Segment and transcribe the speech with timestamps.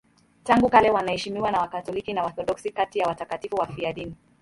[0.43, 4.15] Tangu kale wanaheshimiwa na Wakatoliki na Waorthodoksi kati ya watakatifu wafiadini.